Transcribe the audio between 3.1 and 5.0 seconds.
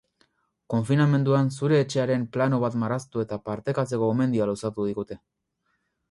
eta partekatzeko gomendioa luzatu